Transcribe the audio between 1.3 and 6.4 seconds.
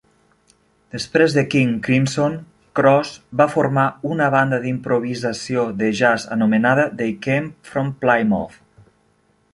de King Crimson, Cross va formar una banda d'improvisació de jazz